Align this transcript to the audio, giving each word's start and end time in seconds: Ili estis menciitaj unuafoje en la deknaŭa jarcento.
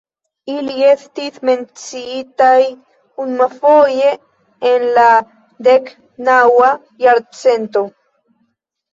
Ili 0.51 0.75
estis 0.91 1.35
menciitaj 1.47 2.61
unuafoje 3.25 4.13
en 4.69 4.85
la 4.95 5.03
deknaŭa 5.67 6.71
jarcento. 7.05 7.85